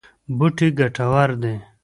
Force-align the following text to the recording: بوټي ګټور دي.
بوټي 0.37 0.67
ګټور 0.79 1.29
دي. 1.41 1.55